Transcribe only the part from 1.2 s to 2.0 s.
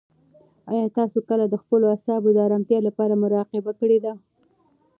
کله د خپلو